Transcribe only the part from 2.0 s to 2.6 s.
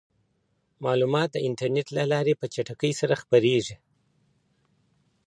لارې په